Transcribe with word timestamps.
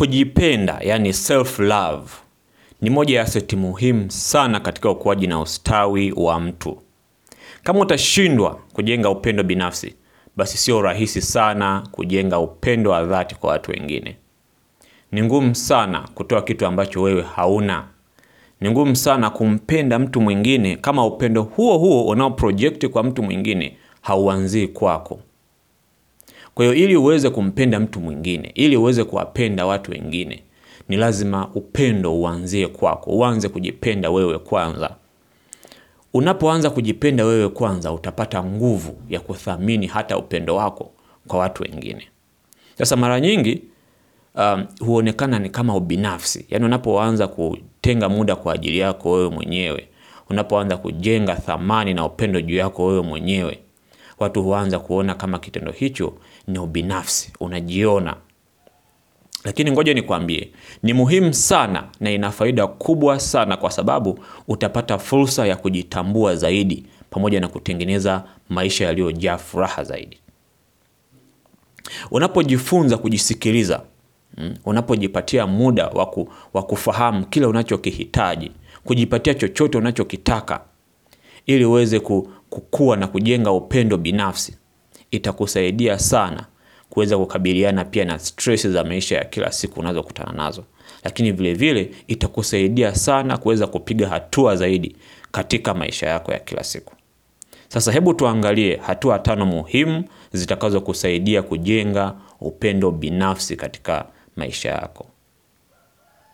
Kujipenda, 0.00 0.78
yani 0.82 1.12
self 1.12 1.58
love, 1.58 2.10
ni 2.80 2.90
moja 2.90 3.18
ya 3.18 3.26
seti 3.26 3.56
muhimu 3.56 4.10
sana 4.10 4.60
katika 4.60 4.90
ukuaji 4.90 5.26
na 5.26 5.40
ustawi 5.40 6.12
wa 6.16 6.40
mtu. 6.40 6.78
Kama 7.62 7.80
utashindwa 7.80 8.58
kujenga 8.72 9.10
upendo 9.10 9.42
binafsi, 9.42 9.94
basi 10.36 10.58
sio 10.58 10.82
rahisi 10.82 11.20
sana 11.22 11.88
kujenga 11.90 12.38
upendo 12.38 12.90
wa 12.90 13.04
dhati 13.04 13.34
kwa 13.34 13.50
watu 13.50 13.70
wengine. 13.70 14.16
Ni 15.12 15.22
ngumu 15.22 15.54
sana 15.54 16.08
kutoa 16.14 16.42
kitu 16.42 16.66
ambacho 16.66 17.02
wewe 17.02 17.22
hauna. 17.22 17.84
Ni 18.60 18.70
ngumu 18.70 18.96
sana 18.96 19.30
kumpenda 19.30 19.98
mtu 19.98 20.20
mwingine 20.20 20.76
kama 20.76 21.06
upendo 21.06 21.42
huo 21.42 21.78
huo 21.78 22.06
unaoprojekti 22.06 22.88
kwa 22.88 23.02
mtu 23.02 23.22
mwingine 23.22 23.76
hauanzii 24.00 24.66
kwako. 24.68 25.20
Kwa 26.54 26.64
hiyo 26.64 26.76
ili 26.76 26.96
uweze 26.96 27.30
kumpenda 27.30 27.80
mtu 27.80 28.00
mwingine, 28.00 28.52
ili 28.54 28.76
uweze 28.76 29.04
kuwapenda 29.04 29.66
watu 29.66 29.90
wengine, 29.90 30.42
ni 30.88 30.96
lazima 30.96 31.48
upendo 31.54 32.14
uanzie 32.20 32.66
kwako, 32.68 33.10
uanze 33.10 33.48
kujipenda 33.48 34.10
wewe 34.10 34.38
kwanza. 34.38 34.90
Unapoanza 36.14 36.70
kujipenda 36.70 37.24
wewe 37.24 37.48
kwanza, 37.48 37.92
utapata 37.92 38.44
nguvu 38.44 38.96
ya 39.08 39.20
kuthamini 39.20 39.86
hata 39.86 40.18
upendo 40.18 40.56
wako 40.56 40.90
kwa 41.26 41.38
watu 41.38 41.62
wengine. 41.62 42.08
Sasa 42.78 42.96
mara 42.96 43.20
nyingi 43.20 43.62
um, 44.34 44.64
huonekana 44.80 45.38
ni 45.38 45.50
kama 45.50 45.76
ubinafsi, 45.76 46.46
yaani 46.50 46.64
unapoanza 46.64 47.28
kutenga 47.28 48.08
muda 48.08 48.36
kwa 48.36 48.54
ajili 48.54 48.78
yako 48.78 49.10
wewe 49.12 49.30
mwenyewe, 49.30 49.88
unapoanza 50.30 50.76
kujenga 50.76 51.34
thamani 51.34 51.94
na 51.94 52.04
upendo 52.04 52.40
juu 52.40 52.56
yako 52.56 52.86
wewe 52.86 53.02
mwenyewe, 53.02 53.58
watu 54.20 54.42
huanza 54.42 54.78
kuona 54.78 55.14
kama 55.14 55.38
kitendo 55.38 55.72
hicho 55.72 56.14
ni 56.46 56.58
ubinafsi, 56.58 57.32
unajiona. 57.40 58.16
Lakini 59.44 59.70
ngoja 59.70 59.94
nikwambie, 59.94 60.50
ni 60.82 60.92
muhimu 60.92 61.34
sana 61.34 61.88
na 62.00 62.10
ina 62.10 62.30
faida 62.30 62.66
kubwa 62.66 63.20
sana 63.20 63.56
kwa 63.56 63.70
sababu 63.70 64.18
utapata 64.48 64.98
fursa 64.98 65.46
ya 65.46 65.56
kujitambua 65.56 66.36
zaidi 66.36 66.86
pamoja 67.10 67.40
na 67.40 67.48
kutengeneza 67.48 68.24
maisha 68.48 68.84
yaliyojaa 68.84 69.38
furaha 69.38 69.84
zaidi. 69.84 70.18
Unapojifunza 72.10 72.98
kujisikiliza, 72.98 73.82
unapojipatia 74.64 75.46
muda 75.46 75.86
wa 76.54 76.62
kufahamu 76.62 77.26
kile 77.26 77.46
unachokihitaji, 77.46 78.52
kujipatia 78.84 79.34
chochote 79.34 79.78
unachokitaka 79.78 80.60
ili 81.46 81.64
uweze 81.64 82.00
kukua 82.50 82.96
na 82.96 83.06
kujenga 83.06 83.52
upendo 83.52 83.96
binafsi, 83.96 84.56
itakusaidia 85.10 85.98
sana 85.98 86.46
kuweza 86.90 87.18
kukabiliana 87.18 87.84
pia 87.84 88.04
na 88.04 88.18
stress 88.18 88.68
za 88.68 88.84
maisha 88.84 89.16
ya 89.18 89.24
kila 89.24 89.52
siku 89.52 89.80
unazokutana 89.80 90.32
nazo. 90.32 90.64
Lakini 91.04 91.32
vile 91.32 91.54
vile 91.54 91.90
itakusaidia 92.06 92.94
sana 92.94 93.38
kuweza 93.38 93.66
kupiga 93.66 94.08
hatua 94.08 94.56
zaidi 94.56 94.96
katika 95.32 95.74
maisha 95.74 96.06
yako 96.08 96.32
ya 96.32 96.38
kila 96.38 96.64
siku. 96.64 96.94
Sasa 97.68 97.92
hebu 97.92 98.14
tuangalie 98.14 98.76
hatua 98.76 99.18
tano 99.18 99.46
muhimu 99.46 100.04
zitakazokusaidia 100.32 101.42
kujenga 101.42 102.14
upendo 102.40 102.90
binafsi 102.90 103.56
katika 103.56 104.04
maisha 104.36 104.70
yako. 104.70 105.06